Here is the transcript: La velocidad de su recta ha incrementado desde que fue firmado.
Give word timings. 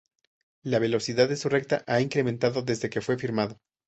La 0.63 0.79
velocidad 0.79 1.29
de 1.29 1.35
su 1.35 1.47
recta 1.47 1.83
ha 1.85 2.01
incrementado 2.01 2.63
desde 2.63 2.89
que 2.89 3.01
fue 3.01 3.19
firmado. 3.19 3.59